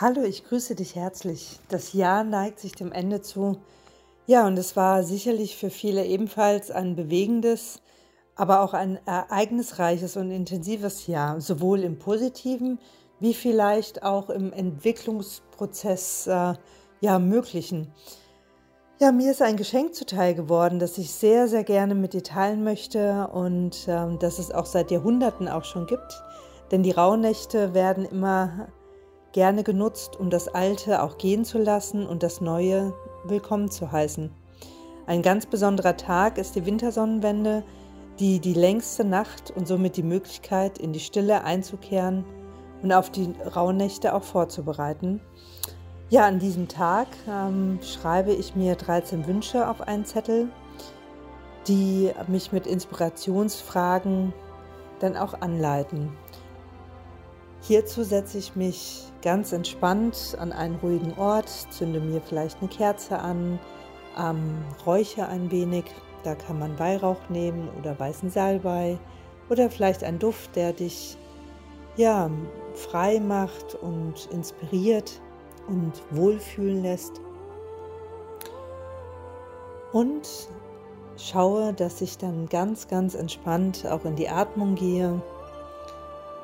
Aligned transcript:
Hallo, 0.00 0.24
ich 0.24 0.44
grüße 0.44 0.74
dich 0.74 0.96
herzlich. 0.96 1.60
Das 1.68 1.92
Jahr 1.92 2.24
neigt 2.24 2.58
sich 2.58 2.72
dem 2.72 2.90
Ende 2.90 3.22
zu. 3.22 3.58
Ja, 4.26 4.44
und 4.44 4.58
es 4.58 4.74
war 4.74 5.04
sicherlich 5.04 5.56
für 5.56 5.70
viele 5.70 6.04
ebenfalls 6.04 6.72
ein 6.72 6.96
bewegendes, 6.96 7.80
aber 8.34 8.62
auch 8.62 8.74
ein 8.74 8.98
ereignisreiches 9.06 10.16
und 10.16 10.32
intensives 10.32 11.06
Jahr, 11.06 11.40
sowohl 11.40 11.84
im 11.84 12.00
positiven 12.00 12.80
wie 13.20 13.34
vielleicht 13.34 14.02
auch 14.02 14.30
im 14.30 14.52
Entwicklungsprozess 14.52 16.26
äh, 16.26 16.54
ja 17.00 17.18
möglichen. 17.20 17.92
Ja, 19.00 19.12
mir 19.12 19.30
ist 19.30 19.42
ein 19.42 19.56
Geschenk 19.56 19.94
zuteil 19.94 20.34
geworden, 20.34 20.80
das 20.80 20.98
ich 20.98 21.12
sehr, 21.12 21.46
sehr 21.46 21.62
gerne 21.62 21.94
mit 21.94 22.14
dir 22.14 22.24
teilen 22.24 22.64
möchte 22.64 23.28
und 23.28 23.86
äh, 23.86 24.18
das 24.18 24.40
es 24.40 24.50
auch 24.50 24.66
seit 24.66 24.90
Jahrhunderten 24.90 25.46
auch 25.46 25.64
schon 25.64 25.86
gibt. 25.86 26.20
Denn 26.72 26.82
die 26.82 26.90
Rauhnächte 26.90 27.74
werden 27.74 28.04
immer 28.04 28.66
gerne 29.34 29.64
genutzt, 29.64 30.16
um 30.18 30.30
das 30.30 30.46
Alte 30.46 31.02
auch 31.02 31.18
gehen 31.18 31.44
zu 31.44 31.58
lassen 31.58 32.06
und 32.06 32.22
das 32.22 32.40
Neue 32.40 32.94
willkommen 33.24 33.68
zu 33.68 33.90
heißen. 33.90 34.30
Ein 35.06 35.22
ganz 35.22 35.44
besonderer 35.44 35.96
Tag 35.96 36.38
ist 36.38 36.54
die 36.54 36.64
Wintersonnenwende, 36.64 37.64
die 38.20 38.38
die 38.38 38.54
längste 38.54 39.04
Nacht 39.04 39.50
und 39.50 39.66
somit 39.66 39.96
die 39.96 40.04
Möglichkeit, 40.04 40.78
in 40.78 40.92
die 40.92 41.00
Stille 41.00 41.42
einzukehren 41.42 42.24
und 42.80 42.92
auf 42.92 43.10
die 43.10 43.34
Rauhnächte 43.56 44.14
auch 44.14 44.22
vorzubereiten. 44.22 45.20
Ja, 46.10 46.26
an 46.26 46.38
diesem 46.38 46.68
Tag 46.68 47.08
ähm, 47.28 47.80
schreibe 47.82 48.32
ich 48.32 48.54
mir 48.54 48.76
13 48.76 49.26
Wünsche 49.26 49.68
auf 49.68 49.80
einen 49.80 50.04
Zettel, 50.04 50.48
die 51.66 52.12
mich 52.28 52.52
mit 52.52 52.68
Inspirationsfragen 52.68 54.32
dann 55.00 55.16
auch 55.16 55.34
anleiten. 55.40 56.12
Hierzu 57.66 58.02
setze 58.02 58.36
ich 58.36 58.56
mich 58.56 59.04
ganz 59.22 59.52
entspannt 59.52 60.36
an 60.38 60.52
einen 60.52 60.74
ruhigen 60.76 61.14
Ort, 61.16 61.48
zünde 61.70 61.98
mir 61.98 62.20
vielleicht 62.20 62.58
eine 62.60 62.68
Kerze 62.68 63.18
an, 63.18 63.58
ähm, 64.18 64.62
räuche 64.84 65.26
ein 65.26 65.50
wenig. 65.50 65.86
Da 66.24 66.34
kann 66.34 66.58
man 66.58 66.78
Weihrauch 66.78 67.30
nehmen 67.30 67.70
oder 67.78 67.98
weißen 67.98 68.28
Salbei 68.28 68.98
oder 69.48 69.70
vielleicht 69.70 70.04
ein 70.04 70.18
Duft, 70.18 70.56
der 70.56 70.74
dich 70.74 71.16
ja 71.96 72.30
frei 72.74 73.18
macht 73.18 73.76
und 73.76 74.28
inspiriert 74.30 75.22
und 75.66 75.92
wohlfühlen 76.10 76.82
lässt. 76.82 77.18
Und 79.92 80.28
schaue, 81.16 81.72
dass 81.72 82.02
ich 82.02 82.18
dann 82.18 82.46
ganz, 82.50 82.88
ganz 82.88 83.14
entspannt 83.14 83.86
auch 83.86 84.04
in 84.04 84.16
die 84.16 84.28
Atmung 84.28 84.74
gehe 84.74 85.22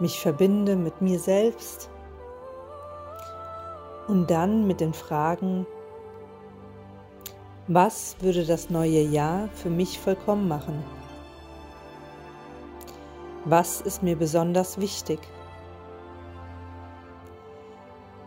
mich 0.00 0.20
verbinde 0.20 0.76
mit 0.76 1.00
mir 1.00 1.18
selbst 1.18 1.90
und 4.08 4.30
dann 4.30 4.66
mit 4.66 4.80
den 4.80 4.92
Fragen, 4.94 5.66
was 7.68 8.16
würde 8.20 8.44
das 8.44 8.70
neue 8.70 9.00
Jahr 9.00 9.48
für 9.54 9.70
mich 9.70 9.98
vollkommen 9.98 10.48
machen? 10.48 10.82
Was 13.44 13.80
ist 13.80 14.02
mir 14.02 14.16
besonders 14.16 14.80
wichtig? 14.80 15.20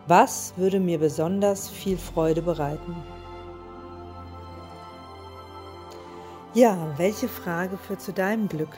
Was 0.07 0.53
würde 0.57 0.79
mir 0.79 0.99
besonders 0.99 1.69
viel 1.69 1.97
Freude 1.97 2.41
bereiten? 2.41 2.95
Ja, 6.53 6.77
welche 6.97 7.27
Frage 7.27 7.77
führt 7.77 8.01
zu 8.01 8.13
deinem 8.13 8.47
Glück? 8.47 8.75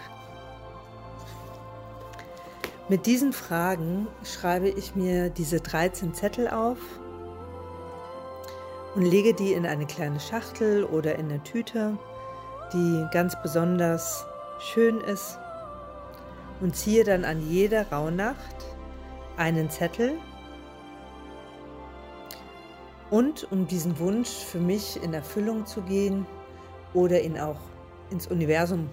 Mit 2.87 3.07
diesen 3.07 3.33
Fragen 3.33 4.07
schreibe 4.23 4.69
ich 4.69 4.95
mir 4.95 5.31
diese 5.31 5.59
13 5.59 6.13
Zettel 6.13 6.47
auf 6.47 6.77
und 8.93 9.01
lege 9.01 9.33
die 9.33 9.53
in 9.53 9.65
eine 9.65 9.87
kleine 9.87 10.19
Schachtel 10.19 10.83
oder 10.83 11.15
in 11.15 11.25
eine 11.25 11.41
Tüte, 11.41 11.97
die 12.73 13.07
ganz 13.11 13.35
besonders 13.41 14.27
schön 14.59 15.01
ist 15.01 15.39
und 16.61 16.75
ziehe 16.75 17.03
dann 17.03 17.25
an 17.25 17.41
jeder 17.49 17.91
Rauhnacht 17.91 18.55
einen 19.35 19.71
Zettel 19.71 20.19
und 23.09 23.51
um 23.51 23.65
diesen 23.67 23.97
Wunsch 23.97 24.29
für 24.29 24.59
mich 24.59 25.01
in 25.01 25.15
Erfüllung 25.15 25.65
zu 25.65 25.81
gehen 25.81 26.27
oder 26.93 27.19
ihn 27.19 27.39
auch 27.39 27.61
ins 28.11 28.27
Universum 28.27 28.91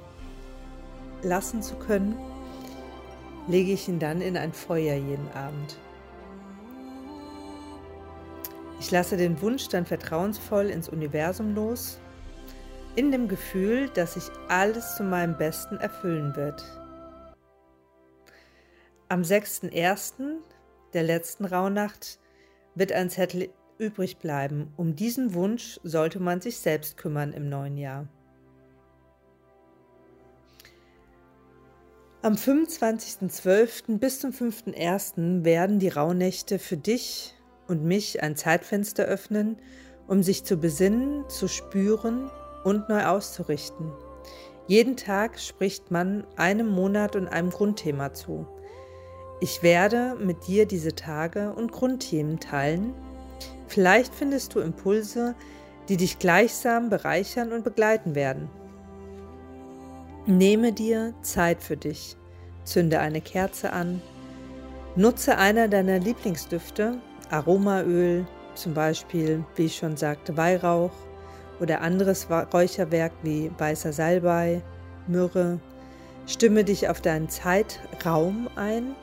lassen 1.22 1.60
zu 1.60 1.76
können, 1.76 2.16
lege 3.48 3.72
ich 3.72 3.88
ihn 3.88 3.98
dann 3.98 4.20
in 4.20 4.36
ein 4.36 4.52
Feuer 4.52 4.94
jeden 4.94 5.30
Abend. 5.32 5.76
Ich 8.80 8.90
lasse 8.90 9.16
den 9.16 9.40
Wunsch 9.40 9.68
dann 9.68 9.86
vertrauensvoll 9.86 10.66
ins 10.66 10.88
Universum 10.88 11.54
los, 11.54 12.00
in 12.96 13.10
dem 13.10 13.28
Gefühl, 13.28 13.88
dass 13.88 14.14
sich 14.14 14.24
alles 14.48 14.96
zu 14.96 15.04
meinem 15.04 15.36
Besten 15.36 15.76
erfüllen 15.76 16.34
wird. 16.36 16.62
Am 19.08 19.22
6.1., 19.22 20.38
der 20.92 21.02
letzten 21.02 21.44
Rauhnacht, 21.44 22.18
wird 22.74 22.92
ein 22.92 23.10
Zettel 23.10 23.50
übrig 23.78 24.18
bleiben. 24.18 24.72
Um 24.76 24.96
diesen 24.96 25.34
Wunsch 25.34 25.78
sollte 25.82 26.20
man 26.20 26.40
sich 26.40 26.58
selbst 26.58 26.96
kümmern 26.96 27.32
im 27.32 27.48
neuen 27.48 27.76
Jahr. 27.76 28.08
Am 32.24 32.34
25.12. 32.34 33.98
bis 33.98 34.20
zum 34.20 34.30
5.1. 34.30 35.44
werden 35.44 35.80
die 35.80 35.88
Rauhnächte 35.88 36.60
für 36.60 36.76
dich 36.76 37.34
und 37.66 37.82
mich 37.82 38.22
ein 38.22 38.36
Zeitfenster 38.36 39.02
öffnen, 39.06 39.56
um 40.06 40.22
sich 40.22 40.44
zu 40.44 40.56
besinnen, 40.56 41.28
zu 41.28 41.48
spüren 41.48 42.30
und 42.62 42.88
neu 42.88 43.06
auszurichten. 43.06 43.90
Jeden 44.68 44.96
Tag 44.96 45.40
spricht 45.40 45.90
man 45.90 46.24
einem 46.36 46.68
Monat 46.68 47.16
und 47.16 47.26
einem 47.26 47.50
Grundthema 47.50 48.12
zu. 48.12 48.46
Ich 49.40 49.64
werde 49.64 50.14
mit 50.14 50.46
dir 50.46 50.66
diese 50.66 50.94
Tage 50.94 51.52
und 51.52 51.72
Grundthemen 51.72 52.38
teilen. 52.38 52.94
Vielleicht 53.66 54.14
findest 54.14 54.54
du 54.54 54.60
Impulse, 54.60 55.34
die 55.88 55.96
dich 55.96 56.20
gleichsam 56.20 56.88
bereichern 56.88 57.52
und 57.52 57.64
begleiten 57.64 58.14
werden. 58.14 58.48
Nehme 60.26 60.72
dir 60.72 61.14
Zeit 61.22 61.60
für 61.60 61.76
dich, 61.76 62.16
zünde 62.62 63.00
eine 63.00 63.20
Kerze 63.20 63.72
an, 63.72 64.00
nutze 64.94 65.36
einer 65.36 65.66
deiner 65.66 65.98
Lieblingsdüfte, 65.98 67.00
Aromaöl, 67.30 68.24
zum 68.54 68.72
Beispiel, 68.72 69.44
wie 69.56 69.64
ich 69.64 69.76
schon 69.76 69.96
sagte, 69.96 70.36
Weihrauch 70.36 70.92
oder 71.58 71.80
anderes 71.80 72.28
Räucherwerk 72.30 73.10
wie 73.24 73.50
weißer 73.58 73.92
Salbei, 73.92 74.62
Myrrhe. 75.08 75.58
Stimme 76.26 76.62
dich 76.62 76.88
auf 76.88 77.00
deinen 77.00 77.28
Zeitraum 77.28 78.48
ein. 78.54 78.94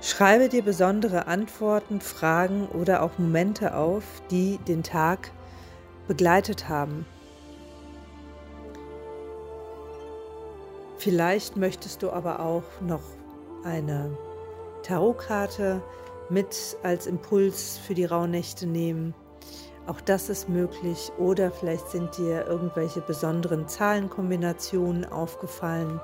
Schreibe 0.00 0.48
dir 0.48 0.64
besondere 0.64 1.28
Antworten, 1.28 2.00
Fragen 2.00 2.66
oder 2.66 3.00
auch 3.00 3.16
Momente 3.18 3.76
auf, 3.76 4.02
die 4.32 4.58
den 4.66 4.82
Tag 4.82 5.30
begleitet 6.08 6.68
haben. 6.68 7.06
Vielleicht 11.04 11.58
möchtest 11.58 12.02
du 12.02 12.08
aber 12.08 12.40
auch 12.40 12.62
noch 12.80 13.02
eine 13.62 14.16
Tarotkarte 14.82 15.82
mit 16.30 16.78
als 16.82 17.06
Impuls 17.06 17.76
für 17.76 17.92
die 17.92 18.06
Rauhnächte 18.06 18.66
nehmen. 18.66 19.12
Auch 19.86 20.00
das 20.00 20.30
ist 20.30 20.48
möglich. 20.48 21.12
Oder 21.18 21.50
vielleicht 21.50 21.90
sind 21.90 22.16
dir 22.16 22.46
irgendwelche 22.46 23.02
besonderen 23.02 23.68
Zahlenkombinationen 23.68 25.04
aufgefallen. 25.04 26.00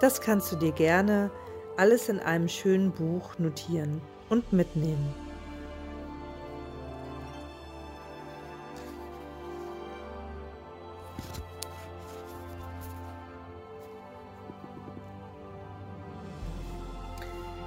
Das 0.00 0.20
kannst 0.20 0.52
du 0.52 0.56
dir 0.56 0.70
gerne 0.70 1.32
alles 1.76 2.08
in 2.08 2.20
einem 2.20 2.46
schönen 2.46 2.92
Buch 2.92 3.36
notieren 3.40 4.00
und 4.28 4.52
mitnehmen. 4.52 5.12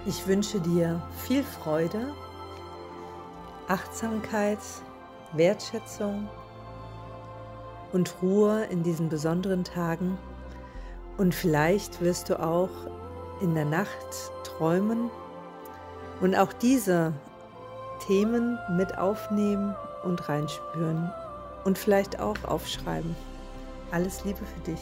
Ich 0.06 0.26
wünsche 0.26 0.60
dir 0.60 1.00
viel 1.16 1.44
Freude, 1.44 2.12
Achtsamkeit, 3.68 4.58
Wertschätzung 5.34 6.28
und 7.94 8.16
Ruhe 8.20 8.64
in 8.72 8.82
diesen 8.82 9.10
besonderen 9.10 9.64
Tagen. 9.64 10.18
Und 11.18 11.36
vielleicht 11.36 12.02
wirst 12.02 12.30
du 12.30 12.42
auch 12.42 12.72
in 13.42 13.54
der 13.54 13.66
Nacht 13.66 14.32
träumen 14.44 15.12
und 16.20 16.36
auch 16.36 16.52
diese 16.52 17.14
Themen 18.08 18.58
mit 18.76 18.98
aufnehmen 18.98 19.76
und 20.04 20.28
reinspüren 20.28 21.12
und 21.64 21.78
vielleicht 21.78 22.20
auch 22.20 22.44
aufschreiben. 22.46 23.16
Alles 23.92 24.24
Liebe 24.26 24.40
für 24.46 24.72
dich. 24.72 24.82